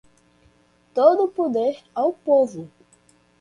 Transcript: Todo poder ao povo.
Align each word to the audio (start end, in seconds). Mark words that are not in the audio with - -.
Todo 0.95 1.27
poder 1.27 1.79
ao 1.93 2.11
povo. 2.11 2.67